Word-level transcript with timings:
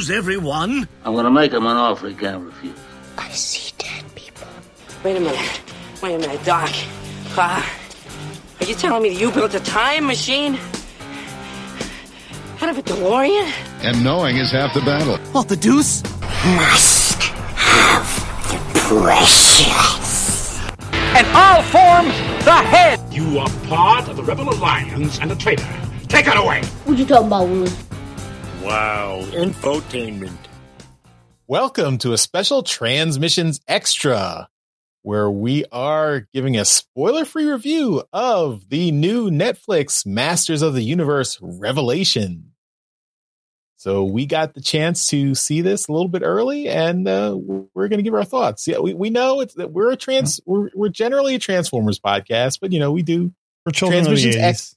news, 0.00 0.10
everyone. 0.10 0.88
I'm 1.04 1.14
gonna 1.14 1.30
make 1.30 1.52
him 1.52 1.66
an 1.66 1.76
offer 1.76 2.08
he 2.08 2.14
can't 2.14 2.42
refuse. 2.42 2.78
I 3.18 3.28
see 3.30 3.72
dead 3.76 4.02
people. 4.14 4.46
Wait 5.04 5.16
a 5.16 5.20
minute. 5.20 5.60
Wait 6.02 6.14
a 6.14 6.18
minute, 6.18 6.42
Doc. 6.44 6.70
Uh, 7.36 7.62
are 8.60 8.66
you 8.66 8.74
telling 8.74 9.02
me 9.02 9.10
that 9.10 9.20
you 9.20 9.30
built 9.30 9.54
a 9.54 9.60
time 9.60 10.06
machine? 10.06 10.58
Out 12.62 12.70
of 12.70 12.78
a 12.78 12.82
DeLorean? 12.82 13.52
And 13.82 14.02
knowing 14.02 14.36
is 14.36 14.52
half 14.52 14.72
the 14.72 14.80
battle. 14.80 15.18
What 15.32 15.48
the 15.48 15.56
deuce? 15.56 16.02
Must 16.56 17.20
have 17.56 18.08
the 18.48 18.80
precious. 18.80 20.60
And 21.14 21.26
I'll 21.28 21.62
form 21.62 22.06
the 22.44 22.54
head. 22.54 23.00
You 23.12 23.38
are 23.38 23.50
part 23.68 24.08
of 24.08 24.16
the 24.16 24.22
Rebel 24.22 24.48
Alliance 24.48 25.18
and 25.20 25.30
a 25.30 25.36
traitor. 25.36 25.68
Take 26.08 26.26
it 26.26 26.36
away. 26.36 26.62
What 26.84 26.98
you 26.98 27.04
talking 27.04 27.26
about, 27.26 27.48
Willie? 27.48 27.70
Wow, 28.62 29.22
infotainment. 29.30 30.36
Welcome 31.46 31.96
to 31.98 32.12
a 32.12 32.18
special 32.18 32.62
Transmissions 32.62 33.58
Extra, 33.66 34.50
where 35.00 35.30
we 35.30 35.64
are 35.72 36.28
giving 36.34 36.58
a 36.58 36.66
spoiler 36.66 37.24
free 37.24 37.50
review 37.50 38.02
of 38.12 38.68
the 38.68 38.92
new 38.92 39.30
Netflix 39.30 40.04
Masters 40.04 40.60
of 40.60 40.74
the 40.74 40.82
Universe 40.82 41.38
Revelation. 41.40 42.52
So 43.76 44.04
we 44.04 44.26
got 44.26 44.52
the 44.52 44.60
chance 44.60 45.06
to 45.06 45.34
see 45.34 45.62
this 45.62 45.88
a 45.88 45.92
little 45.92 46.08
bit 46.08 46.20
early, 46.22 46.68
and 46.68 47.08
uh, 47.08 47.34
we're 47.38 47.88
going 47.88 47.96
to 47.98 48.02
give 48.02 48.12
our 48.12 48.26
thoughts. 48.26 48.68
Yeah, 48.68 48.80
we, 48.80 48.92
we 48.92 49.08
know 49.08 49.40
it's 49.40 49.54
that 49.54 49.72
we're 49.72 49.90
a 49.90 49.96
trans 49.96 50.38
we're, 50.44 50.68
we're 50.74 50.90
generally 50.90 51.34
a 51.34 51.38
Transformers 51.38 51.98
podcast, 51.98 52.58
but 52.60 52.72
you 52.72 52.78
know 52.78 52.92
we 52.92 53.02
do 53.02 53.32
For 53.64 53.72
children 53.72 54.06
of 54.06 54.14
the 54.14 54.32
80s. 54.32 54.36
X. 54.36 54.76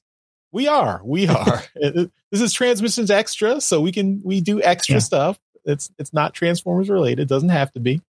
We 0.54 0.68
are, 0.68 1.00
we 1.04 1.26
are. 1.28 1.62
this 1.74 2.40
is 2.40 2.52
Transmissions 2.52 3.10
Extra, 3.10 3.60
so 3.60 3.80
we 3.80 3.90
can 3.92 4.22
we 4.24 4.40
do 4.40 4.62
extra 4.62 4.94
Yeah. 4.94 4.98
stuff. 5.00 5.38
It's 5.64 5.90
it's 5.98 6.12
not 6.14 6.32
Transformers 6.32 6.88
related. 6.88 7.26
Doesn't 7.28 7.48
have 7.48 7.72
to 7.72 7.80
be. 7.80 8.00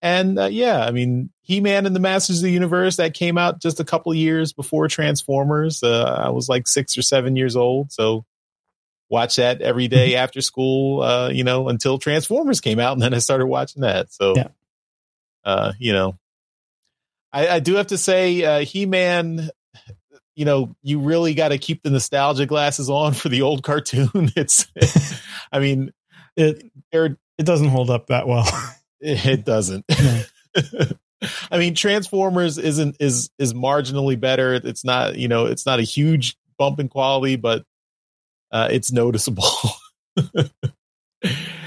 And 0.00 0.38
uh, 0.38 0.44
yeah, 0.46 0.84
I 0.84 0.92
mean, 0.92 1.30
He 1.42 1.60
Man 1.60 1.84
and 1.86 1.96
the 1.96 2.00
Masters 2.00 2.38
of 2.38 2.42
the 2.44 2.50
Universe 2.52 2.96
that 2.96 3.12
came 3.14 3.36
out 3.38 3.60
just 3.60 3.80
a 3.80 3.84
couple 3.84 4.14
years 4.14 4.52
before 4.52 4.86
Transformers. 4.86 5.82
Uh, 5.82 6.04
I 6.26 6.30
was 6.30 6.48
like 6.48 6.68
six 6.68 6.96
or 6.96 7.02
seven 7.02 7.34
years 7.36 7.56
old, 7.56 7.90
so 7.90 8.24
watch 9.08 9.36
that 9.36 9.60
every 9.60 9.88
day 9.88 10.14
after 10.16 10.42
school. 10.42 11.02
Uh, 11.02 11.28
you 11.30 11.42
know, 11.42 11.68
until 11.68 11.98
Transformers 11.98 12.60
came 12.60 12.78
out, 12.78 12.92
and 12.92 13.02
then 13.02 13.14
I 13.14 13.18
started 13.18 13.46
watching 13.46 13.82
that. 13.82 14.12
So, 14.12 14.34
Yeah. 14.36 14.48
uh, 15.44 15.72
you 15.78 15.92
know, 15.92 16.18
I, 17.32 17.48
I 17.48 17.58
do 17.60 17.74
have 17.76 17.88
to 17.88 17.98
say, 17.98 18.44
uh, 18.44 18.60
He 18.60 18.86
Man. 18.86 19.50
You 20.34 20.44
know, 20.44 20.74
you 20.82 20.98
really 20.98 21.34
got 21.34 21.48
to 21.48 21.58
keep 21.58 21.82
the 21.82 21.90
nostalgia 21.90 22.46
glasses 22.46 22.90
on 22.90 23.14
for 23.14 23.28
the 23.28 23.42
old 23.42 23.62
cartoon. 23.62 24.08
It's, 24.36 24.66
I 25.52 25.60
mean, 25.60 25.92
It 26.36 26.70
it 26.92 27.46
doesn't 27.46 27.68
hold 27.68 27.90
up 27.90 28.08
that 28.08 28.26
well. 28.26 28.46
it 29.00 29.44
doesn't. 29.44 29.84
I 31.50 31.58
mean, 31.58 31.74
Transformers 31.74 32.58
isn't 32.58 32.96
is 33.00 33.30
is 33.38 33.54
marginally 33.54 34.18
better. 34.18 34.54
It's 34.54 34.84
not 34.84 35.16
you 35.16 35.28
know 35.28 35.46
it's 35.46 35.66
not 35.66 35.78
a 35.78 35.82
huge 35.82 36.36
bump 36.58 36.80
in 36.80 36.88
quality, 36.88 37.36
but 37.36 37.64
uh, 38.50 38.68
it's 38.70 38.92
noticeable. 38.92 39.48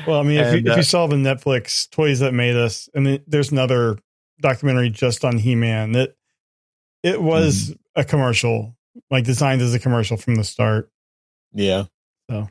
Well, 0.07 0.21
I 0.21 0.23
mean, 0.23 0.39
if, 0.39 0.47
And, 0.47 0.65
you, 0.65 0.71
if 0.71 0.75
uh, 0.75 0.77
you 0.77 0.83
saw 0.83 1.07
the 1.07 1.17
Netflix 1.17 1.89
Toys 1.89 2.19
That 2.19 2.33
Made 2.33 2.55
Us, 2.55 2.89
and 2.95 3.19
there's 3.27 3.51
another 3.51 3.99
documentary 4.39 4.89
just 4.89 5.25
on 5.25 5.38
He 5.38 5.53
Man 5.53 5.91
that 5.91 6.15
it 7.08 7.22
was 7.22 7.69
Mm-hmm. 7.69 8.02
a 8.02 8.03
commercial, 8.03 8.75
like 9.09 9.23
designed 9.25 9.61
as 9.61 9.73
a 9.73 9.80
commercial 9.80 10.17
from 10.17 10.36
the 10.36 10.44
start. 10.44 10.89
yeah. 11.53 11.86
So. 12.30 12.47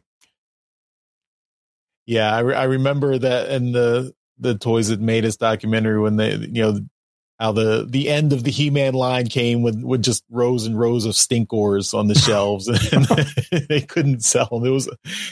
Yeah, 2.06 2.32
I, 2.34 2.38
re- 2.40 2.54
I 2.54 2.64
remember 2.64 3.18
that 3.18 3.50
in 3.50 3.72
the 3.72 4.14
the 4.38 4.54
Toys 4.54 4.88
That 4.88 5.00
Made 5.00 5.24
Us 5.24 5.36
documentary 5.36 6.00
when 6.00 6.16
they 6.16 6.34
you 6.36 6.62
know 6.62 6.78
how 7.40 7.50
the 7.52 7.84
the 7.88 8.08
end 8.08 8.32
of 8.32 8.44
the 8.44 8.50
He 8.52 8.70
Man 8.70 8.94
line 8.94 9.26
came 9.26 9.62
with 9.62 9.82
with 9.82 10.02
just 10.02 10.22
rows 10.30 10.66
and 10.66 10.78
rows 10.78 11.04
of 11.04 11.14
stinkors 11.14 11.94
on 11.98 12.06
the 12.06 12.14
shelves 12.26 12.68
and 12.68 13.04
they 13.68 13.80
couldn't 13.80 14.22
sell 14.24 14.46
them. 14.46 14.64
It 14.64 14.70
was 14.70 14.88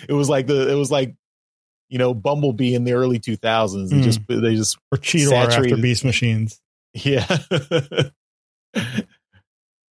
it 0.08 0.12
was 0.12 0.28
like 0.28 0.46
the 0.48 0.68
it 0.70 0.74
was 0.74 0.90
like 0.90 1.14
you 1.88 1.98
know 1.98 2.12
Bumblebee 2.12 2.74
in 2.74 2.82
the 2.84 2.94
early 2.94 3.20
two 3.20 3.36
thousands. 3.36 3.90
They 3.90 3.98
Mm. 3.98 4.02
just 4.02 4.20
they 4.26 4.56
just 4.56 4.76
Or 4.90 4.98
Cheetor 4.98 5.32
after 5.32 5.52
Saturated. 5.52 5.80
Beast 5.82 6.04
Machines. 6.04 6.60
yeah. 6.92 7.24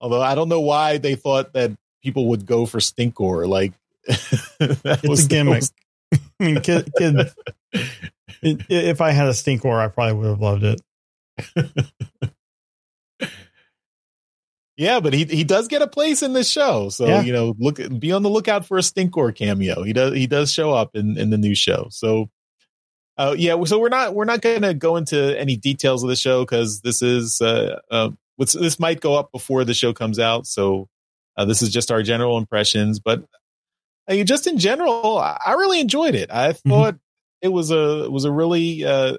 Although 0.03 0.21
I 0.21 0.35
don't 0.35 0.51
know 0.51 0.61
why 0.61 0.99
they 0.99 1.15
thought 1.15 1.55
that 1.55 1.71
people 2.03 2.29
would 2.29 2.45
go 2.45 2.67
for 2.67 2.79
stinkor 2.79 3.49
like 3.49 3.73
that 4.07 5.01
It's 5.03 5.09
was- 5.09 5.25
a 5.25 5.29
gimmick. 5.29 5.61
was- 5.61 5.73
I 6.41 6.45
mean, 6.45 6.61
kid, 6.61 6.91
kid 6.99 7.31
if 8.43 9.01
I 9.01 9.13
had 9.13 9.29
a 9.29 9.31
Stinkor, 9.31 9.79
I 9.83 9.89
probably 9.89 10.13
would 10.15 10.27
have 10.27 10.41
loved 10.43 10.65
it. 10.65 10.81
Yeah, 14.77 15.01
but 15.01 15.13
he 15.13 15.25
he 15.27 15.45
does 15.45 15.69
get 15.69 15.83
a 15.83 15.87
place 15.87 16.23
in 16.23 16.33
this 16.33 16.51
show. 16.51 16.89
So, 16.89 17.07
Yeah. 17.07 17.21
you 17.23 17.33
know, 17.33 17.55
look 17.59 17.79
be 17.99 18.11
on 18.11 18.23
the 18.23 18.31
lookout 18.31 18.65
for 18.67 18.79
a 18.79 18.81
Stinkor 18.81 19.35
cameo. 19.35 19.83
He 19.83 19.93
does 19.93 20.15
he 20.15 20.27
does 20.27 20.51
show 20.53 20.73
up 20.73 20.91
in 20.97 21.19
in 21.19 21.31
the 21.31 21.37
new 21.39 21.55
show. 21.55 21.89
So 21.91 22.31
uh 23.19 23.35
yeah, 23.37 23.63
so 23.65 23.79
we're 23.79 23.91
not 23.91 24.15
we're 24.15 24.25
not 24.25 24.41
going 24.41 24.63
to 24.63 24.73
go 24.73 24.97
into 24.97 25.39
any 25.39 25.57
details 25.57 26.03
of 26.03 26.09
the 26.09 26.17
show 26.17 26.45
cuz 26.47 26.81
this 26.81 27.03
is 27.03 27.41
uh 27.43 27.81
uh 27.91 28.11
this 28.39 28.79
might 28.81 29.01
go 29.01 29.15
up 29.15 29.31
before 29.33 29.65
the 29.65 29.75
show 29.75 29.93
comes 29.93 30.19
out. 30.19 30.47
So 30.47 30.89
uh, 31.37 31.45
this 31.45 31.63
is 31.63 31.71
just 31.71 31.91
our 31.91 32.03
general 32.03 32.39
impressions, 32.39 32.99
but 33.01 33.25
I 34.09 34.15
mean, 34.15 34.27
just 34.27 34.47
in 34.47 34.59
general, 34.59 35.17
I 35.19 35.53
really 35.57 35.81
enjoyed 35.81 36.15
it. 36.15 36.31
I 36.31 36.53
thought 36.53 36.97
it 37.41 37.49
was 37.49 37.71
a 37.71 38.05
it 38.05 38.11
was 38.13 38.25
a 38.25 38.33
really 38.33 38.85
uh 38.85 39.17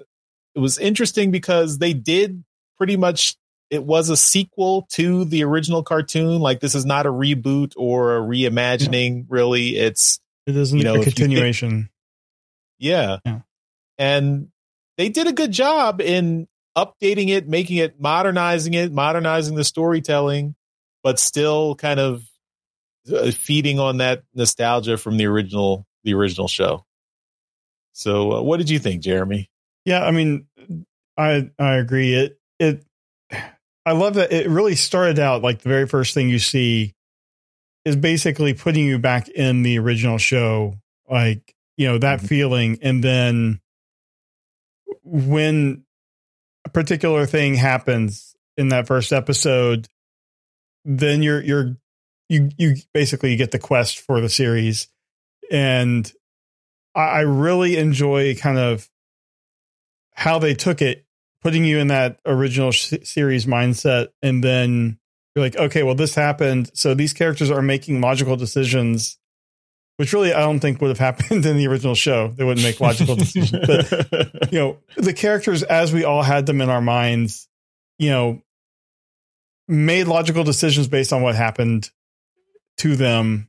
it 0.54 0.58
was 0.60 0.78
interesting 0.78 1.30
because 1.30 1.78
they 1.78 1.92
did 1.94 2.44
pretty 2.78 2.96
much 2.96 3.36
it 3.70 3.82
was 3.82 4.10
a 4.10 4.16
sequel 4.16 4.86
to 4.92 5.24
the 5.24 5.42
original 5.42 5.82
cartoon. 5.82 6.40
Like 6.40 6.60
this 6.60 6.74
is 6.74 6.84
not 6.84 7.06
a 7.06 7.10
reboot 7.12 7.72
or 7.76 8.16
a 8.16 8.20
reimagining. 8.20 9.24
Really, 9.28 9.76
it's 9.76 10.20
It 10.46 10.54
isn't 10.54 10.76
You 10.78 10.84
know, 10.84 10.94
a 10.94 10.98
you 10.98 11.04
think- 11.04 11.16
continuation. 11.16 11.88
yeah. 12.78 13.18
Yeah. 13.24 13.40
and 13.98 14.48
they 14.96 15.08
did 15.08 15.26
a 15.26 15.32
good 15.32 15.50
job 15.50 16.00
in 16.00 16.46
updating 16.76 17.28
it, 17.28 17.48
making 17.48 17.76
it, 17.78 18.00
modernizing 18.00 18.74
it, 18.74 18.92
modernizing 18.92 19.54
the 19.54 19.64
storytelling, 19.64 20.54
but 21.02 21.18
still 21.18 21.74
kind 21.76 22.00
of 22.00 22.24
uh, 23.14 23.30
feeding 23.30 23.78
on 23.78 23.98
that 23.98 24.22
nostalgia 24.34 24.96
from 24.96 25.16
the 25.16 25.26
original 25.26 25.86
the 26.04 26.14
original 26.14 26.48
show. 26.48 26.84
So, 27.92 28.32
uh, 28.32 28.42
what 28.42 28.58
did 28.58 28.70
you 28.70 28.78
think, 28.78 29.02
Jeremy? 29.02 29.48
Yeah, 29.84 30.04
I 30.04 30.10
mean, 30.10 30.46
I 31.16 31.50
I 31.58 31.74
agree. 31.76 32.14
It 32.14 32.38
it 32.58 32.84
I 33.86 33.92
love 33.92 34.14
that 34.14 34.32
it 34.32 34.48
really 34.48 34.74
started 34.76 35.18
out 35.18 35.42
like 35.42 35.60
the 35.62 35.68
very 35.68 35.86
first 35.86 36.14
thing 36.14 36.28
you 36.28 36.38
see 36.38 36.94
is 37.84 37.96
basically 37.96 38.54
putting 38.54 38.84
you 38.86 38.98
back 38.98 39.28
in 39.28 39.62
the 39.62 39.78
original 39.78 40.18
show, 40.18 40.74
like 41.08 41.54
you 41.76 41.86
know 41.86 41.98
that 41.98 42.20
Mhm. 42.20 42.28
feeling, 42.28 42.78
and 42.82 43.04
then 43.04 43.60
when 45.02 45.83
a 46.64 46.68
particular 46.68 47.26
thing 47.26 47.54
happens 47.54 48.34
in 48.56 48.68
that 48.68 48.86
first 48.86 49.12
episode, 49.12 49.88
then 50.84 51.22
you're 51.22 51.42
you're 51.42 51.76
you 52.28 52.50
you 52.56 52.76
basically 52.92 53.36
get 53.36 53.50
the 53.50 53.58
quest 53.58 54.00
for 54.00 54.20
the 54.20 54.28
series, 54.28 54.88
and 55.50 56.10
I, 56.94 57.00
I 57.00 57.20
really 57.20 57.76
enjoy 57.76 58.34
kind 58.36 58.58
of 58.58 58.88
how 60.14 60.38
they 60.38 60.54
took 60.54 60.80
it, 60.80 61.04
putting 61.42 61.64
you 61.64 61.78
in 61.78 61.88
that 61.88 62.20
original 62.24 62.70
sh- 62.70 62.94
series 63.02 63.46
mindset, 63.46 64.08
and 64.22 64.42
then 64.42 64.98
you're 65.34 65.44
like, 65.44 65.56
okay, 65.56 65.82
well, 65.82 65.96
this 65.96 66.14
happened, 66.14 66.70
so 66.74 66.94
these 66.94 67.12
characters 67.12 67.50
are 67.50 67.62
making 67.62 68.00
logical 68.00 68.36
decisions, 68.36 69.18
which 69.96 70.12
really 70.12 70.32
I 70.32 70.40
don't 70.40 70.60
think 70.60 70.80
would 70.80 70.88
have 70.88 70.98
happened 70.98 71.44
in 71.46 71.56
the 71.56 71.66
original 71.66 71.94
show. 71.94 72.28
They 72.28 72.44
wouldn't 72.44 72.66
make 72.66 72.80
logical 72.80 73.16
decisions, 73.16 73.66
but 73.66 74.52
you 74.52 74.58
know, 74.58 74.78
the 74.96 75.12
characters 75.12 75.62
as 75.62 75.92
we 75.92 76.04
all 76.04 76.22
had 76.22 76.46
them 76.46 76.60
in 76.60 76.70
our 76.70 76.80
minds, 76.80 77.48
you 77.98 78.10
know, 78.10 78.42
made 79.68 80.06
logical 80.06 80.44
decisions 80.44 80.88
based 80.88 81.12
on 81.12 81.22
what 81.22 81.34
happened 81.34 81.90
to 82.78 82.96
them. 82.96 83.48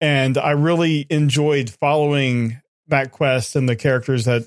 And 0.00 0.36
I 0.36 0.52
really 0.52 1.06
enjoyed 1.08 1.70
following 1.70 2.60
that 2.88 3.12
quest 3.12 3.56
and 3.56 3.68
the 3.68 3.76
characters 3.76 4.24
that 4.24 4.42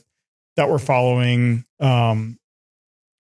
that 0.56 0.70
we're 0.70 0.80
following. 0.80 1.64
Um 1.80 2.40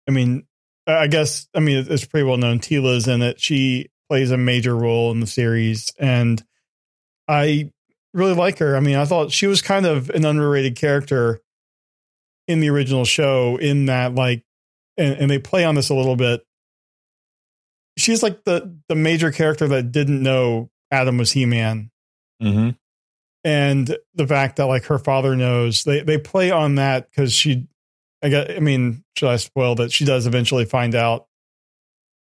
I 0.07 0.11
mean, 0.11 0.45
I 0.87 1.07
guess 1.07 1.47
I 1.53 1.59
mean 1.59 1.85
it's 1.89 2.05
pretty 2.05 2.25
well 2.25 2.37
known. 2.37 2.59
Teela's 2.59 3.07
in 3.07 3.21
it. 3.21 3.39
She 3.39 3.89
plays 4.07 4.31
a 4.31 4.37
major 4.37 4.75
role 4.75 5.11
in 5.11 5.19
the 5.19 5.27
series 5.27 5.91
and 5.99 6.43
I 7.27 7.71
really 8.13 8.33
like 8.33 8.59
her. 8.59 8.75
I 8.75 8.79
mean, 8.79 8.95
I 8.95 9.05
thought 9.05 9.31
she 9.31 9.47
was 9.47 9.61
kind 9.61 9.85
of 9.85 10.09
an 10.09 10.25
underrated 10.25 10.75
character 10.75 11.41
in 12.47 12.59
the 12.59 12.69
original 12.69 13.05
show 13.05 13.57
in 13.57 13.87
that 13.87 14.15
like 14.15 14.43
and, 14.97 15.17
and 15.17 15.31
they 15.31 15.39
play 15.39 15.65
on 15.65 15.75
this 15.75 15.89
a 15.89 15.95
little 15.95 16.15
bit. 16.15 16.45
She's 17.97 18.21
like 18.21 18.43
the 18.43 18.77
the 18.87 18.95
major 18.95 19.31
character 19.31 19.67
that 19.69 19.91
didn't 19.91 20.21
know 20.21 20.69
Adam 20.91 21.17
was 21.17 21.31
He-Man. 21.31 21.89
hmm 22.41 22.71
and 23.45 23.95
the 24.15 24.25
fact 24.25 24.55
that 24.55 24.65
like 24.65 24.85
her 24.85 24.97
father 24.97 25.35
knows 25.35 25.83
they 25.83 26.01
they 26.01 26.17
play 26.17 26.49
on 26.49 26.75
that 26.75 27.09
because 27.09 27.31
she 27.31 27.67
I 28.23 28.29
got 28.29 28.49
I 28.49 28.59
mean 28.59 29.03
should 29.15 29.29
I 29.29 29.35
spoil 29.37 29.75
that 29.75 29.91
she 29.91 30.03
does 30.03 30.25
eventually 30.25 30.65
find 30.65 30.95
out 30.95 31.27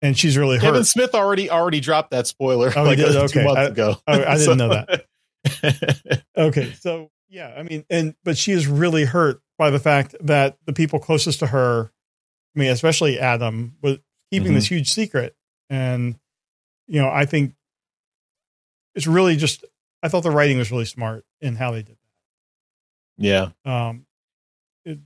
and 0.03 0.17
she's 0.19 0.37
really 0.37 0.59
Kevin 0.59 0.81
hurt. 0.81 0.87
Smith 0.87 1.15
already 1.15 1.51
already 1.51 1.81
dropped 1.81 2.11
that 2.13 2.27
spoiler 2.27 2.73
Oh, 2.77 2.83
like 2.85 2.99
Okay. 2.99 3.27
two 3.29 3.43
months 3.45 3.59
I- 3.61 3.65
ago. 3.65 3.97
oh, 4.07 4.25
I 4.25 4.37
didn't 4.37 4.59
know 4.59 4.69
that. 4.69 5.05
Okay, 6.37 6.73
so 6.73 7.11
yeah, 7.29 7.53
I 7.57 7.63
mean, 7.63 7.85
and 7.91 8.15
but 8.25 8.37
she 8.39 8.53
is 8.53 8.67
really 8.67 9.05
hurt 9.05 9.41
by 9.59 9.71
the 9.71 9.79
fact 9.79 10.15
that 10.21 10.57
the 10.67 10.73
people 10.73 10.99
closest 11.01 11.41
to 11.41 11.47
her, 11.49 11.91
I 12.55 12.59
mean, 12.59 12.71
especially 12.71 13.19
Adam, 13.19 13.77
was 13.83 13.99
keeping 14.31 14.55
this 14.55 14.67
huge 14.71 14.89
secret, 14.91 15.35
and 15.71 16.19
you 16.87 17.01
know, 17.01 17.09
I 17.09 17.25
think 17.25 17.55
it's 18.95 19.07
really 19.07 19.37
just. 19.37 19.65
I 20.03 20.09
thought 20.09 20.23
the 20.23 20.31
writing 20.31 20.59
was 20.59 20.71
really 20.71 20.85
smart 20.85 21.25
in 21.41 21.57
how 21.57 21.73
they 21.73 21.83
did 21.83 21.97
that. 23.19 23.19
yeah. 23.19 23.49
Um, 23.65 24.07
it, 24.85 24.99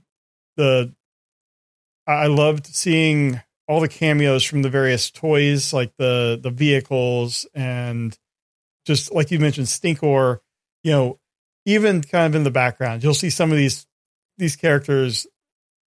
the 0.55 0.93
I 2.05 2.11
I 2.13 2.27
loved 2.27 2.67
seeing 2.67 3.41
all 3.67 3.79
the 3.79 3.87
cameos 3.87 4.43
from 4.43 4.61
the 4.61 4.69
various 4.69 5.09
toys, 5.11 5.73
like 5.73 5.93
the 5.97 6.39
the 6.41 6.51
vehicles, 6.51 7.47
and 7.53 8.17
just 8.85 9.13
like 9.13 9.31
you 9.31 9.39
mentioned, 9.39 9.67
Stinkor. 9.67 10.39
You 10.83 10.91
know, 10.91 11.19
even 11.65 12.01
kind 12.01 12.33
of 12.33 12.35
in 12.35 12.43
the 12.43 12.51
background, 12.51 13.03
you'll 13.03 13.13
see 13.13 13.29
some 13.29 13.51
of 13.51 13.57
these 13.57 13.87
these 14.37 14.55
characters 14.55 15.27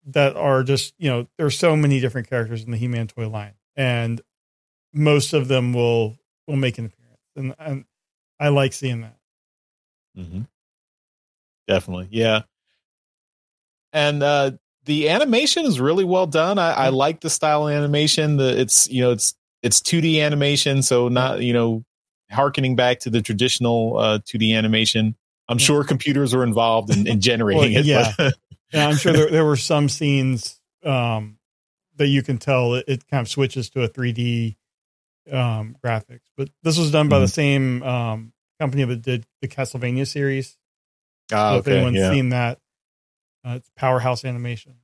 that 0.05 0.35
are 0.35 0.63
just 0.63 0.93
you 0.97 1.09
know 1.09 1.27
there's 1.37 1.57
so 1.57 1.75
many 1.75 1.99
different 1.99 2.29
characters 2.29 2.63
in 2.63 2.71
the 2.71 2.77
He-Man 2.77 3.07
toy 3.07 3.27
line, 3.27 3.55
and 3.75 4.21
most 4.93 5.33
of 5.33 5.47
them 5.47 5.73
will 5.73 6.17
will 6.47 6.55
make 6.55 6.77
an 6.77 6.85
appearance, 6.85 7.21
and, 7.35 7.55
and 7.59 7.85
I 8.39 8.49
like 8.49 8.73
seeing 8.73 9.01
that. 9.01 9.17
hmm 10.15 10.41
Definitely. 11.67 12.09
Yeah. 12.11 12.43
And 13.91 14.21
uh 14.21 14.51
the 14.85 15.09
animation 15.09 15.65
is 15.65 15.79
really 15.79 16.03
well 16.03 16.27
done. 16.27 16.57
I, 16.59 16.71
I 16.71 16.89
like 16.89 17.19
the 17.21 17.29
style 17.29 17.67
of 17.67 17.73
animation. 17.73 18.37
The 18.37 18.59
it's 18.59 18.87
you 18.89 19.01
know 19.01 19.11
it's 19.11 19.35
it's 19.63 19.79
2D 19.81 20.21
animation, 20.23 20.81
so 20.81 21.07
not 21.07 21.41
you 21.41 21.53
know 21.53 21.83
harkening 22.31 22.75
back 22.75 22.99
to 23.01 23.09
the 23.09 23.21
traditional 23.21 23.97
uh 23.97 24.19
2D 24.19 24.55
animation. 24.55 25.15
I'm 25.47 25.57
sure 25.59 25.83
computers 25.83 26.33
were 26.35 26.43
involved 26.43 26.89
in, 26.95 27.05
in 27.07 27.21
generating 27.29 27.73
Well, 27.73 27.79
it. 27.81 27.85
yeah. 27.85 28.13
but- 28.17 28.33
Yeah, 28.73 28.87
I'm 28.87 28.95
sure 28.97 29.13
there, 29.13 29.29
there 29.29 29.45
were 29.45 29.55
some 29.57 29.89
scenes 29.89 30.59
um, 30.83 31.37
that 31.97 32.07
you 32.07 32.23
can 32.23 32.39
tell 32.39 32.73
it, 32.73 32.85
it 32.87 33.07
kind 33.07 33.21
of 33.21 33.29
switches 33.29 33.69
to 33.69 33.83
a 33.83 33.87
3D 33.87 34.55
um, 35.31 35.75
graphics. 35.85 36.21
But 36.35 36.49
this 36.63 36.77
was 36.77 36.91
done 36.91 37.07
by 37.07 37.19
the 37.19 37.25
Mhm. 37.27 37.31
same 37.31 37.83
um, 37.83 38.33
company 38.59 38.83
that 38.85 39.01
did 39.03 39.25
the 39.41 39.47
Castlevania 39.47 40.07
series. 40.07 40.57
Ah, 41.31 41.53
so 41.53 41.57
if 41.59 41.67
anyone's 41.67 41.97
yeah. 41.97 42.11
seen 42.11 42.29
that, 42.29 42.59
uh, 43.45 43.55
it's 43.57 43.69
Powerhouse 43.75 44.25
Animation. 44.25 44.75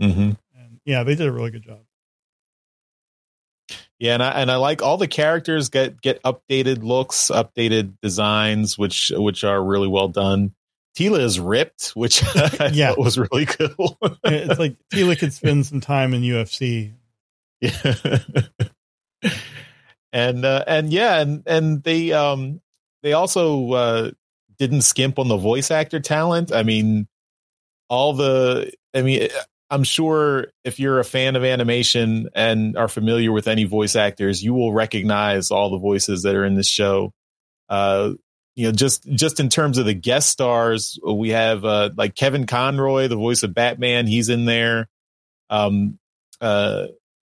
hmm 0.00 0.30
And 0.54 0.80
yeah, 0.84 1.02
they 1.04 1.14
did 1.14 1.26
a 1.26 1.32
really 1.32 1.50
good 1.50 1.62
job. 1.62 1.80
Yeah, 3.98 4.14
and 4.14 4.22
I 4.22 4.30
and 4.42 4.50
I 4.50 4.56
like 4.56 4.82
all 4.82 4.98
the 4.98 5.08
characters 5.08 5.70
get 5.70 6.00
get 6.02 6.22
updated 6.22 6.82
looks, 6.82 7.30
updated 7.32 7.94
designs, 8.02 8.76
which 8.76 9.10
which 9.14 9.42
are 9.42 9.62
really 9.62 9.88
well 9.88 10.08
done. 10.08 10.52
Teela 10.98 11.20
is 11.20 11.40
ripped, 11.40 11.90
which 11.90 12.22
I 12.36 12.70
Yeah. 12.72 12.88
thought 12.90 12.98
was 12.98 13.18
really 13.18 13.46
cool. 13.46 13.98
It's 14.24 14.58
like 14.58 14.76
Teela 14.92 15.18
could 15.18 15.32
spend 15.32 15.64
some 15.66 15.80
time 15.80 16.12
in 16.12 16.22
UFC. 16.22 16.92
Yeah. 17.62 17.94
and 20.12 20.44
uh, 20.44 20.64
and 20.66 20.92
yeah, 20.92 21.20
and 21.20 21.42
and 21.46 21.82
they 21.82 22.12
um 22.12 22.60
they 23.02 23.14
also 23.14 23.72
uh 23.72 24.10
didn't 24.58 24.82
skimp 24.82 25.18
on 25.18 25.28
the 25.28 25.36
voice 25.36 25.70
actor 25.70 26.00
talent. 26.00 26.52
I 26.52 26.62
mean, 26.62 27.08
all 27.88 28.12
the 28.12 28.72
I 28.94 29.02
mean, 29.02 29.28
I'm 29.70 29.84
sure 29.84 30.48
if 30.64 30.78
you're 30.78 31.00
a 31.00 31.04
fan 31.04 31.36
of 31.36 31.44
animation 31.44 32.28
and 32.34 32.76
are 32.76 32.88
familiar 32.88 33.32
with 33.32 33.48
any 33.48 33.64
voice 33.64 33.96
actors, 33.96 34.42
you 34.42 34.54
will 34.54 34.72
recognize 34.72 35.50
all 35.50 35.70
the 35.70 35.78
voices 35.78 36.22
that 36.22 36.34
are 36.34 36.44
in 36.44 36.54
this 36.54 36.68
show. 36.68 37.12
Uh 37.68 38.12
you 38.54 38.66
know, 38.66 38.72
just 38.72 39.08
just 39.10 39.38
in 39.38 39.50
terms 39.50 39.76
of 39.76 39.84
the 39.84 39.94
guest 39.94 40.30
stars, 40.30 40.98
we 41.04 41.30
have 41.30 41.64
uh 41.64 41.90
like 41.96 42.14
Kevin 42.14 42.46
Conroy, 42.46 43.08
the 43.08 43.16
voice 43.16 43.42
of 43.42 43.54
Batman, 43.54 44.06
he's 44.06 44.28
in 44.28 44.44
there. 44.44 44.88
Um 45.50 45.98
uh 46.40 46.86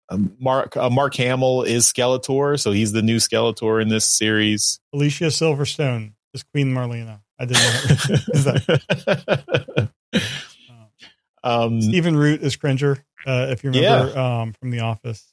um, 0.10 0.36
Mark 0.40 0.76
uh, 0.78 0.90
Mark 0.90 1.16
Hamill 1.16 1.64
is 1.64 1.92
Skeletor, 1.92 2.60
so 2.60 2.72
he's 2.72 2.92
the 2.92 3.02
new 3.02 3.18
Skeletor 3.18 3.82
in 3.82 3.90
this 3.90 4.06
series. 4.06 4.80
Alicia 4.94 5.26
Silverstone 5.26 6.14
is 6.34 6.44
Queen 6.44 6.74
Marlena. 6.74 7.22
I 7.39 7.45
didn't 7.45 7.63
know. 7.63 8.15
Is 8.33 8.44
that- 8.45 9.89
um, 11.44 11.81
Stephen 11.81 12.15
Root 12.15 12.41
is 12.41 12.56
Cringer. 12.56 12.97
Uh, 13.25 13.47
if 13.50 13.63
you 13.63 13.71
remember 13.71 14.18
um, 14.18 14.53
from 14.53 14.69
The 14.71 14.81
Office, 14.81 15.25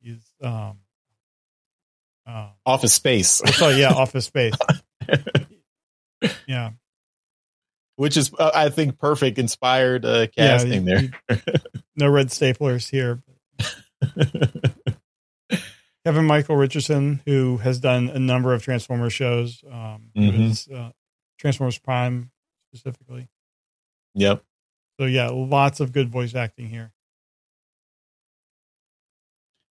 he's 0.00 0.24
um, 0.42 0.78
uh, 2.26 2.48
Office 2.64 2.94
Space, 2.94 3.42
oh 3.60 3.68
yeah, 3.68 3.88
Office 3.92 4.26
Space. 4.26 4.54
Yeah, 6.46 6.70
which 7.96 8.16
is 8.16 8.32
uh, 8.38 8.50
I 8.54 8.68
think 8.70 8.98
perfect 8.98 9.38
inspired 9.38 10.04
uh, 10.04 10.26
casting 10.28 10.86
yeah, 10.86 11.00
there. 11.28 11.36
you- 11.36 11.42
no 11.96 12.08
red 12.08 12.28
staplers 12.28 12.88
here. 12.88 13.22
Kevin 16.04 16.24
Michael 16.26 16.56
Richardson, 16.56 17.20
who 17.26 17.58
has 17.58 17.78
done 17.78 18.08
a 18.08 18.18
number 18.18 18.52
of 18.54 18.62
Transformer 18.62 19.10
shows, 19.10 19.62
um, 19.70 20.10
Mhm. 20.16 20.50
is, 20.50 20.68
uh, 20.68 20.90
Transformers 21.42 21.76
Prime 21.76 22.30
specifically. 22.72 23.28
Yep. 24.14 24.44
So 25.00 25.06
yeah, 25.06 25.28
lots 25.28 25.80
of 25.80 25.92
good 25.92 26.08
voice 26.08 26.36
acting 26.36 26.68
here. 26.68 26.92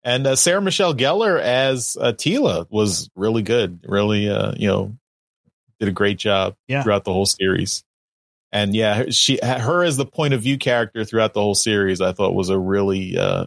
And 0.04 0.24
uh, 0.28 0.36
Sarah 0.36 0.62
Michelle 0.62 0.94
Gellar 0.94 1.40
as 1.40 1.96
uh, 2.00 2.12
Teela 2.12 2.66
was 2.70 3.10
really 3.16 3.42
good. 3.42 3.80
Really, 3.88 4.28
uh, 4.30 4.52
you 4.56 4.68
know, 4.68 4.96
did 5.80 5.88
a 5.88 5.92
great 5.92 6.18
job 6.18 6.54
Yeah. 6.68 6.84
throughout 6.84 7.02
the 7.04 7.12
whole 7.12 7.26
series. 7.26 7.82
And 8.52 8.72
yeah, 8.74 9.06
she 9.10 9.40
her 9.42 9.82
as 9.82 9.96
the 9.96 10.06
point 10.06 10.32
of 10.34 10.42
view 10.42 10.58
character 10.58 11.04
throughout 11.04 11.34
the 11.34 11.40
whole 11.40 11.56
series, 11.56 12.00
I 12.00 12.12
thought 12.12 12.32
was 12.34 12.48
a 12.48 12.58
really, 12.58 13.18
uh, 13.18 13.46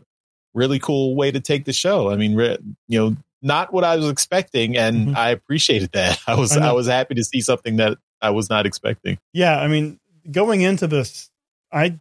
really 0.54 0.80
cool 0.80 1.15
way 1.15 1.31
to 1.31 1.39
take 1.39 1.63
the 1.63 1.72
show. 1.72 2.12
I 2.12 2.18
mean, 2.18 2.36
re- 2.36 2.57
you 2.89 3.00
know, 3.00 3.15
not 3.42 3.72
what 3.72 3.86
I 3.86 3.95
was 3.95 4.10
expecting, 4.10 4.75
and 4.75 5.10
Mhm. 5.10 5.15
I 5.15 5.30
appreciated 5.30 5.94
that. 5.94 6.19
I 6.27 6.36
was 6.36 6.57
I. 6.57 6.68
I 6.69 6.72
was 6.74 6.88
happy 6.88 7.15
to 7.15 7.24
see 7.24 7.39
something 7.39 7.77
that 7.77 7.98
I 8.21 8.31
was 8.31 8.50
not 8.50 8.66
expecting. 8.66 9.18
Yeah, 9.33 9.60
I 9.60 9.68
mean, 9.68 10.00
going 10.30 10.62
into 10.62 10.88
this, 10.88 11.30
I 11.71 12.00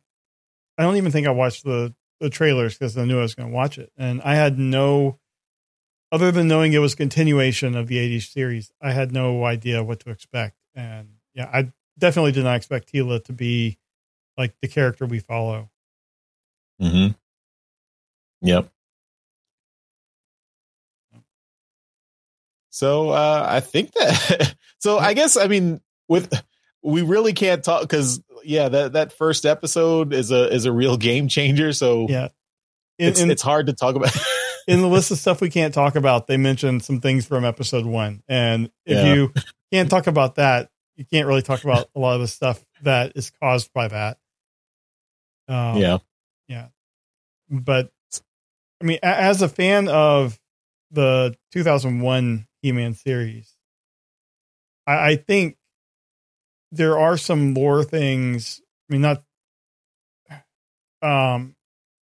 I 0.77 0.83
don't 0.83 0.97
even 0.97 1.13
think 1.13 1.27
I 1.27 1.31
watched 1.31 1.65
the 1.65 1.95
the 2.21 2.31
trailers 2.31 2.77
because 2.77 2.97
I 2.99 3.05
knew 3.05 3.19
I 3.19 3.23
was 3.23 3.35
going 3.35 3.49
to 3.49 3.55
watch 3.55 3.79
it, 3.79 3.93
and 3.97 4.21
I 4.23 4.35
had 4.35 4.59
no, 4.59 5.19
other 6.11 6.33
than 6.33 6.49
knowing 6.49 6.73
it 6.73 6.79
was 6.79 6.95
continuation 6.95 7.77
of 7.77 7.87
the 7.87 7.97
'80s 7.97 8.33
series, 8.33 8.73
I 8.81 8.93
had 8.93 9.13
no 9.13 9.45
idea 9.45 9.83
what 9.83 10.01
to 10.01 10.11
expect. 10.11 10.57
And 10.75 11.09
yeah, 11.35 11.49
I 11.53 11.73
definitely 11.99 12.33
did 12.33 12.45
not 12.45 12.57
expect 12.57 12.93
Teela 12.93 13.23
to 13.25 13.33
be 13.33 13.79
like 14.37 14.55
the 14.61 14.69
character 14.69 15.07
we 15.07 15.19
follow. 15.19 15.71
Mm-hmm. 16.81 17.13
Yep. 18.43 18.71
So 22.71 23.11
uh, 23.11 23.47
I 23.49 23.61
think 23.61 23.93
that. 23.93 24.55
So 24.81 24.97
I 24.97 25.13
guess 25.13 25.37
I 25.37 25.49
mean 25.49 25.81
with 26.09 26.33
we 26.83 27.03
really 27.03 27.33
can't 27.33 27.63
talk 27.63 27.83
because 27.83 28.21
yeah 28.45 28.69
that 28.69 28.93
that 28.95 29.13
first 29.13 29.45
episode 29.47 30.13
is 30.13 30.31
a 30.31 30.53
is 30.53 30.65
a 30.65 30.73
real 30.73 30.97
game 30.97 31.29
changer. 31.29 31.73
So 31.73 32.07
Yeah, 32.09 32.29
in, 32.99 33.09
it's 33.09 33.21
in, 33.21 33.31
it's 33.31 33.43
hard 33.43 33.67
to 33.67 33.73
talk 33.73 33.95
about. 33.97 34.17
in 34.69 34.81
the 34.81 34.87
list 34.89 35.11
of 35.11 35.19
stuff 35.19 35.41
we 35.41 35.51
can't 35.51 35.73
talk 35.75 35.97
about, 35.97 36.27
they 36.27 36.37
mentioned 36.37 36.83
some 36.85 37.01
things 37.01 37.27
from 37.27 37.45
episode 37.45 37.87
one, 37.87 38.23
and 38.29 38.67
if 38.87 38.97
Yeah. 38.99 39.15
you 39.15 39.33
can't 39.73 39.89
talk 39.91 40.07
about 40.07 40.35
that, 40.37 40.71
you 40.97 41.05
can't 41.05 41.27
really 41.27 41.43
talk 41.43 41.65
about 41.65 41.89
a 41.95 41.99
lot 42.01 42.15
of 42.17 42.21
the 42.21 42.29
stuff 42.29 42.63
that 42.83 43.13
is 43.17 43.31
caused 43.43 43.73
by 43.73 43.89
that. 43.89 44.19
Um, 45.49 45.79
yeah. 45.79 45.99
but 47.51 47.91
I 48.81 48.85
mean, 48.85 48.99
a- 49.03 49.07
as 49.07 49.43
a 49.43 49.49
fan 49.49 49.89
of 49.89 50.39
the 50.91 51.35
2001 51.53 52.47
He-Man 52.63 52.95
series, 52.95 53.53
I, 54.87 55.11
I 55.13 55.17
think 55.17 55.57
there 56.71 56.99
are 56.99 57.17
some 57.17 57.55
lore 57.55 57.85
things. 57.85 58.61
I 58.89 58.93
mean, 58.93 59.03
not 59.03 59.23
um 61.03 61.55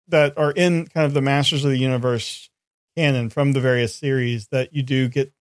that 0.08 0.38
are 0.38 0.52
in 0.52 0.88
kind 0.88 1.06
of 1.06 1.14
the 1.14 1.22
Masters 1.22 1.64
of 1.64 1.72
the 1.72 1.78
Universe 1.78 2.50
canon 2.98 3.30
from 3.30 3.54
the 3.54 3.62
various 3.62 3.96
series 3.96 4.48
that 4.48 4.74
you 4.74 4.84
do 4.84 5.08
get 5.08 5.32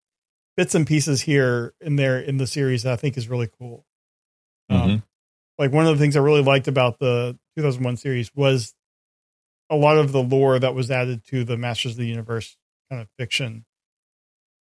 bits 0.57 0.75
and 0.75 0.87
pieces 0.87 1.23
here 1.23 1.75
and 1.81 1.99
there 1.99 2.21
in 2.21 2.37
the 2.37 2.47
series 2.47 2.85
that 2.85 2.93
I 2.93 2.97
think 2.97 3.17
is 3.17 3.29
really 3.29 3.49
cool. 3.59 3.85
Um, 4.69 4.79
Mhm. 4.91 5.03
like 5.59 5.73
one 5.73 5.87
of 5.87 5.97
the 5.97 6.03
things 6.03 6.17
I 6.17 6.21
really 6.21 6.43
liked 6.43 6.69
about 6.69 6.99
the 7.01 7.39
2001 7.57 7.97
series 7.97 8.33
was 8.35 8.75
a 9.69 9.77
lot 9.77 9.99
of 9.99 10.13
the 10.13 10.23
lore 10.23 10.59
that 10.59 10.75
was 10.75 10.91
added 10.91 11.25
to 11.27 11.45
the 11.45 11.57
Masters 11.57 11.93
of 11.93 11.99
the 11.99 12.07
Universe 12.07 12.57
kind 12.89 13.03
of 13.03 13.09
fiction. 13.19 13.65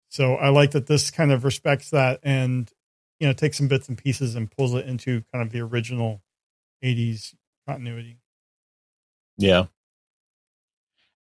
So 0.09 0.35
I 0.35 0.49
like 0.49 0.71
that 0.71 0.87
this 0.87 1.11
kind 1.11 1.31
of 1.31 1.43
respects 1.43 1.89
that 1.89 2.19
and 2.23 2.71
you 3.19 3.27
know 3.27 3.33
takes 3.33 3.57
some 3.57 3.67
bits 3.67 3.87
and 3.87 3.97
pieces 3.97 4.35
and 4.35 4.51
pulls 4.51 4.73
it 4.73 4.85
into 4.85 5.23
kind 5.33 5.45
of 5.45 5.51
the 5.51 5.61
original 5.61 6.21
'80s 6.83 7.33
continuity. 7.67 8.19
Yeah. 9.37 9.65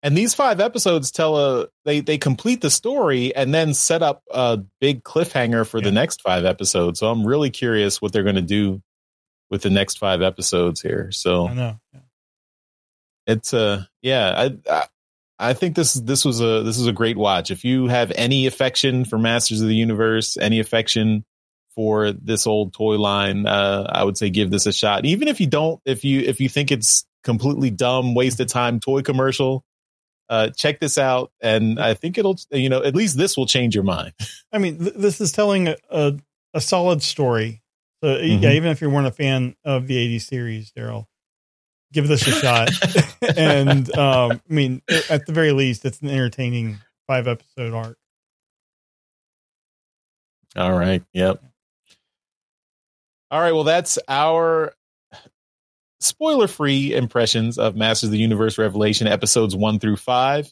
And 0.04 0.16
these 0.16 0.36
five 0.36 0.60
episodes 0.60 1.10
tell 1.10 1.36
a 1.38 1.68
they 1.84 2.00
they 2.00 2.20
complete 2.20 2.62
the 2.62 2.70
story 2.70 3.36
and 3.36 3.54
then 3.54 3.74
set 3.74 4.04
up 4.04 4.22
a 4.30 4.60
big 4.80 5.04
cliffhanger 5.04 5.66
for 5.66 5.82
the 5.82 5.92
next 5.92 6.22
five 6.22 6.46
episodes. 6.46 7.00
So 7.00 7.10
I'm 7.10 7.26
really 7.26 7.50
curious 7.50 8.00
what 8.02 8.14
they're 8.14 8.22
going 8.22 8.36
to 8.36 8.42
do 8.44 8.84
with 9.50 9.64
the 9.64 9.72
next 9.72 9.98
five 9.98 10.22
episodes 10.22 10.80
here. 10.80 11.12
So 11.12 11.48
I 11.48 11.54
know. 11.56 11.80
Yeah. 11.92 12.00
it's 13.26 13.54
uh 13.54 13.86
yeah 14.04 14.34
I, 14.38 14.58
I 14.72 14.86
I 15.40 15.54
think 15.54 15.76
this 15.76 15.96
this 15.96 16.24
was 16.24 16.40
a 16.40 16.62
this 16.62 16.78
is 16.78 16.86
a 16.86 16.94
great 16.94 17.18
watch. 17.18 17.50
If 17.50 17.66
you 17.66 17.88
have 17.88 18.12
any 18.16 18.46
affection 18.46 19.06
for 19.06 19.18
Masters 19.18 19.62
of 19.62 19.68
the 19.68 19.76
Universe, 19.76 20.38
any 20.38 20.60
affection 20.60 21.26
for 21.76 22.12
this 22.14 22.48
old 22.48 22.74
toy 22.74 22.98
line, 22.98 23.46
uh, 23.46 23.86
I 23.92 24.04
would 24.04 24.18
say 24.18 24.30
give 24.30 24.50
this 24.50 24.66
a 24.66 24.74
shot. 24.74 25.06
Even 25.06 25.28
if 25.28 25.40
you 25.42 25.48
don't, 25.48 25.82
if 25.86 26.04
you 26.06 26.22
if 26.22 26.40
you 26.40 26.48
think 26.50 26.72
it's 26.72 27.06
completely 27.24 27.70
dumb, 27.70 28.16
waste 28.16 28.40
of 28.40 28.48
time 28.48 28.80
toy 28.80 29.02
commercial, 29.02 29.64
uh, 30.30 30.50
check 30.50 30.80
this 30.80 30.98
out, 30.98 31.32
and 31.42 31.80
I 31.80 31.94
think 31.94 32.18
it'll 32.18 32.38
you 32.52 32.70
know 32.70 32.82
at 32.84 32.96
least 32.96 33.18
this 33.18 33.36
will 33.38 33.46
change 33.46 33.76
your 33.76 33.84
mind. 33.84 34.14
I 34.52 34.58
mean, 34.58 34.80
th- 34.80 34.94
this 34.96 35.20
is 35.22 35.32
telling 35.32 35.68
a, 35.68 35.76
a, 35.92 36.18
a 36.54 36.62
solid 36.62 37.04
story. 37.04 37.62
So 38.04 38.18
yeah, 38.18 38.38
Mhm. 38.50 38.56
even 38.56 38.72
if 38.72 38.82
you 38.82 38.90
weren't 38.90 39.08
a 39.08 39.12
fan 39.12 39.56
of 39.64 39.88
the 39.88 39.96
'80s 40.18 40.22
series, 40.24 40.72
Daryl, 40.72 41.06
give 41.94 42.08
this 42.08 42.26
a 42.28 42.32
shot. 42.42 42.70
and 43.38 43.94
um, 43.98 44.32
I 44.50 44.54
mean, 44.54 44.82
at 45.10 45.26
the 45.26 45.34
very 45.34 45.52
least, 45.52 45.86
it's 45.86 46.02
an 46.02 46.10
entertaining 46.10 46.80
five 47.08 47.28
episode 47.28 47.74
arc. 47.74 47.98
All 50.56 50.72
right. 50.78 51.04
Yep. 51.14 51.44
All 53.36 53.42
right. 53.42 53.52
Well, 53.52 53.66
that's 53.66 54.00
our 54.08 54.74
spoiler 56.00 56.48
free 56.48 56.94
impressions 56.94 57.60
of 57.60 57.76
Masters 57.76 58.08
of 58.08 58.12
the 58.12 58.18
Universe 58.18 58.58
Revelation 58.58 59.08
episodes 59.08 59.54
one 59.54 59.78
through 59.78 59.98
five. 59.98 60.50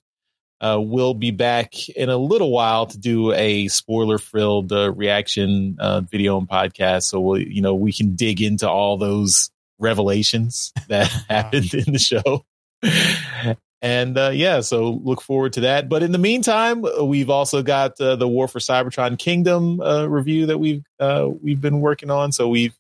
Uh, 0.59 0.81
we'll 0.81 1.13
be 1.13 1.31
back 1.31 1.87
in 1.87 2.09
a 2.09 2.17
little 2.17 2.51
while 2.51 2.87
to 2.87 2.97
do 2.97 3.31
a 3.31 3.69
spoiler 3.69 4.17
filled 4.17 4.73
uh, 4.73 4.91
reaction 4.91 5.77
uh, 5.79 6.01
video 6.01 6.37
and 6.37 6.49
podcast. 6.49 7.03
So 7.03 7.21
we'll, 7.21 7.39
you 7.39 7.61
know, 7.61 7.73
we 7.73 7.93
can 7.93 8.17
dig 8.17 8.41
into 8.41 8.69
all 8.69 8.97
those 8.97 9.49
revelations 9.79 10.73
that 10.89 11.07
happened 11.29 11.73
in 11.73 11.93
the 11.93 11.99
show. 11.99 12.43
And 13.83 14.17
uh, 14.17 14.29
yeah, 14.33 14.61
so 14.61 14.91
look 15.03 15.21
forward 15.21 15.53
to 15.53 15.59
that. 15.61 15.89
But 15.89 16.03
in 16.03 16.13
the 16.13 16.17
meantime, 16.17 16.85
we've 17.03 17.29
also 17.29 17.61
got 17.61 17.99
uh, 17.99 18.15
the 18.15 18.27
War 18.27 18.47
for 18.47 18.59
Cybertron 18.59 19.19
Kingdom 19.19 19.81
uh, 19.81 20.05
review 20.05 20.45
that 20.47 20.57
we've 20.57 20.83
uh, 21.01 21.27
we've 21.41 21.59
been 21.59 21.81
working 21.81 22.09
on. 22.09 22.31
So 22.31 22.47
we've 22.47 22.73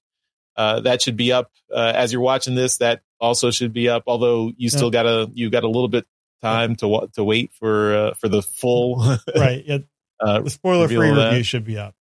uh, 0.55 0.79
that 0.79 1.01
should 1.01 1.17
be 1.17 1.33
up 1.33 1.51
uh, 1.75 1.91
as 1.93 2.13
you're 2.13 2.21
watching 2.21 2.55
this. 2.55 2.77
That 2.77 3.01
also 3.19 3.51
should 3.51 3.73
be 3.73 3.89
up. 3.89 4.03
Although 4.07 4.53
you 4.55 4.69
still 4.69 4.89
gotta 4.91 5.29
you 5.33 5.49
got 5.49 5.63
a 5.65 5.67
little 5.67 5.89
bit 5.89 6.05
time 6.41 6.77
to 6.77 6.87
wa- 6.87 7.07
to 7.15 7.23
wait 7.25 7.51
for 7.51 7.93
uh, 7.95 8.13
for 8.13 8.29
the 8.29 8.41
full 8.41 8.95
Right. 9.35 9.61
Yeah. 9.67 9.79
uh, 10.21 10.39
The 10.39 10.49
spoiler 10.51 10.87
free 10.87 10.95
reveal 10.95 11.11
of 11.11 11.17
that. 11.17 11.29
review 11.31 11.43
should 11.43 11.65
be 11.65 11.77
up. 11.77 11.95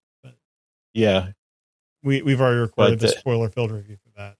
yeah. 0.95 1.31
We 2.05 2.23
we've 2.23 2.41
already 2.41 2.61
recorded 2.61 3.01
But, 3.01 3.09
the 3.09 3.19
spoiler 3.19 3.49
filled 3.49 3.73
review 3.73 3.97
for 4.05 4.35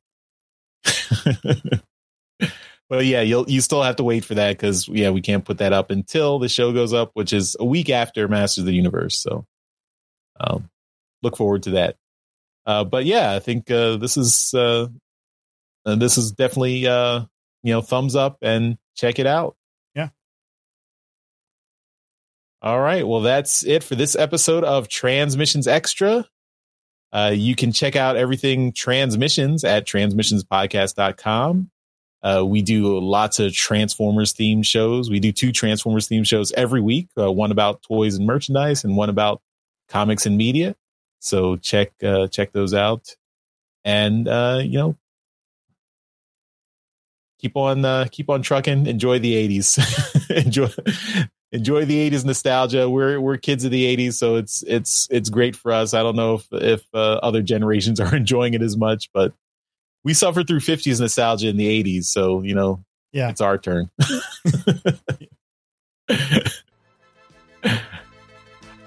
that. 0.85 1.83
But 2.93 3.07
yeah, 3.07 3.23
you'll 3.23 3.49
you 3.49 3.63
still 3.63 3.83
have 3.83 3.97
to 3.97 4.05
wait 4.05 4.23
for 4.23 4.35
that 4.35 4.51
because 4.51 4.87
yeah, 4.87 5.09
we 5.09 5.23
can't 5.23 5.47
put 5.47 5.57
that 5.59 5.73
up 5.73 5.91
until 5.91 6.39
the 6.39 6.47
show 6.47 6.75
goes 6.75 6.93
up, 6.93 7.13
which 7.15 7.33
is 7.33 7.57
a 7.59 7.65
week 7.65 7.89
after 7.89 8.29
Masters 8.29 8.59
of 8.59 8.67
the 8.67 8.75
Universe. 8.75 9.17
So, 9.19 9.47
um, 10.39 10.69
look 11.23 11.39
forward 11.39 11.63
to 11.63 11.71
that. 11.71 11.97
Uh, 12.67 12.85
but 12.85 13.07
yeah, 13.07 13.33
I 13.33 13.39
think 13.39 13.71
uh, 13.71 13.97
this 13.97 14.19
is 14.19 14.53
uh, 14.53 14.89
uh, 15.87 15.95
this 15.95 16.19
is 16.19 16.33
definitely 16.33 16.87
uh, 16.87 17.21
you 17.63 17.73
know 17.73 17.81
thumbs 17.81 18.15
up 18.15 18.37
and 18.43 18.77
check 18.95 19.19
it 19.19 19.27
out. 19.27 19.57
Yeah. 19.95 20.11
All 22.61 22.79
right. 22.79 23.09
Well, 23.09 23.23
that's 23.23 23.65
it 23.65 23.83
for 23.83 23.95
this 23.95 24.15
episode 24.15 24.65
of 24.65 24.89
Transmissions 24.89 25.67
Extra. 25.67 26.27
Uh, 27.11 27.33
you 27.35 27.57
can 27.57 27.73
check 27.73 27.97
out 27.97 28.17
everything 28.17 28.75
transmissions 28.75 29.65
at 29.65 29.87
transmissionspodcast.com. 29.87 31.71
Uh, 32.23 32.45
we 32.47 32.63
do 32.63 32.99
lots 33.01 33.41
of 33.41 33.53
Transformers 33.53 34.33
themed 34.33 34.65
shows. 34.65 35.11
We 35.11 35.19
do 35.19 35.33
two 35.33 35.51
Transformers 35.51 36.09
themed 36.09 36.27
shows 36.27 36.53
every 36.53 36.81
week, 36.81 37.09
uh, 37.19 37.33
one 37.33 37.51
about 37.51 37.83
toys 37.83 38.15
and 38.17 38.27
merchandise 38.27 38.85
and 38.85 38.97
one 38.97 39.09
about 39.09 39.43
comics 39.89 40.25
and 40.25 40.37
media. 40.37 40.77
So 41.19 41.57
check, 41.57 41.93
uh, 42.03 42.29
check 42.29 42.53
those 42.53 42.75
out. 42.75 43.17
And, 43.85 44.29
uh, 44.29 44.61
you 44.63 44.79
know, 44.79 44.97
keep 47.41 47.57
on, 47.57 47.85
uh, 47.85 48.07
keep 48.11 48.31
on 48.31 48.43
trucking. 48.43 48.87
Enjoy 48.87 49.19
the 49.19 49.35
eighties. 49.35 49.77
enjoy, 50.31 50.69
enjoy 51.51 51.85
the 51.85 51.99
eighties 51.99 52.25
nostalgia. 52.25 52.89
We're, 52.89 53.21
we're 53.21 53.37
kids 53.37 53.65
of 53.65 53.73
the 53.73 53.85
eighties. 53.85 54.17
So 54.17 54.37
it's, 54.37 54.63
it's, 54.69 55.09
it's 55.11 55.29
great 55.29 55.57
for 55.57 55.73
us. 55.73 55.93
I 55.93 56.05
don't 56.05 56.17
know 56.17 56.35
if, 56.35 56.47
if, 56.53 56.85
uh, 56.95 57.19
other 57.23 57.43
generations 57.43 57.99
are 58.01 58.15
enjoying 58.15 58.55
it 58.55 58.63
as 58.63 58.77
much, 58.77 59.11
but 59.13 59.33
we 60.05 60.15
suffered 60.15 60.47
through 60.49 60.61
50s 60.61 61.01
nostalgia 61.01 61.49
in 61.49 61.57
the 61.57 61.83
80s 61.83 62.05
so 62.05 62.43
you 62.43 62.55
know 62.55 62.85
Yeah. 63.13 63.29
it's 63.31 63.41
our 63.41 63.59
turn 63.59 63.91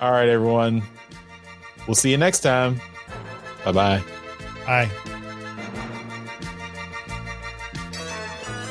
all 0.01 0.11
right 0.11 0.29
everyone 0.29 0.83
we'll 1.87 1.95
see 1.95 2.11
you 2.11 2.17
next 2.17 2.39
time 2.41 2.79
bye 3.63 3.71
bye 3.71 4.03
Hi. 4.65 4.85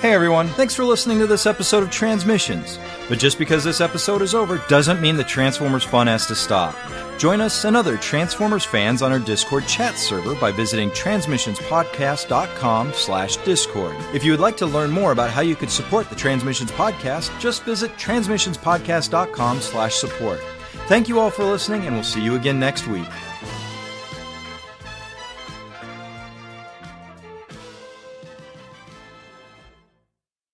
Hey 0.01 0.13
everyone, 0.13 0.49
thanks 0.49 0.75
for 0.75 0.83
listening 0.85 1.21
to 1.21 1.27
this 1.29 1.47
episode 1.47 1.85
of 1.85 1.91
Transmissions. 1.91 2.81
But 3.09 3.21
just 3.21 3.39
because 3.39 3.63
this 3.63 3.81
episode 3.81 4.21
is 4.23 4.35
over 4.35 4.59
doesn't 4.69 5.01
mean 5.01 5.17
the 5.17 5.23
Transformers 5.23 5.85
fun 5.85 6.09
has 6.09 6.27
to 6.27 6.35
stop. 6.35 6.75
Join 7.19 7.41
us 7.41 7.65
and 7.65 7.77
other 7.77 7.97
Transformers 7.97 8.65
fans 8.65 9.03
on 9.03 9.13
our 9.13 9.19
Discord 9.19 9.67
chat 9.67 9.97
server 9.97 10.35
by 10.35 10.51
visiting 10.51 10.91
transmissionspodcast.com 10.91 12.93
slash 12.93 13.37
discord. 13.39 13.97
If 14.13 14.25
you 14.25 14.33
would 14.33 14.41
like 14.41 14.57
to 14.59 14.67
learn 14.67 14.91
more 14.91 15.13
about 15.13 15.31
how 15.31 15.41
you 15.41 15.57
could 15.57 15.71
support 15.71 16.11
the 16.11 16.17
Transmissions 16.17 16.73
Podcast, 16.73 17.39
just 17.41 17.65
visit 17.65 17.93
transmissionspodcast.com 17.93 19.61
slash 19.61 19.95
support. 19.95 20.41
Thank 20.87 21.09
you 21.09 21.19
all 21.19 21.31
for 21.31 21.45
listening 21.45 21.87
and 21.87 21.95
we'll 21.95 22.05
see 22.05 22.23
you 22.23 22.35
again 22.35 22.59
next 22.59 22.87
week. 22.87 23.09